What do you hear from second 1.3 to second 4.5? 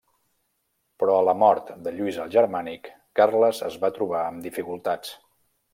mort de Lluís el Germànic, Carles es va trobar amb